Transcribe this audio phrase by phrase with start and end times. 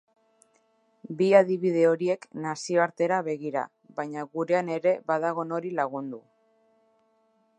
[1.19, 3.67] Bi adibide horiek nazioartera begira
[3.99, 6.23] baina gurean ere badago nori lagundu.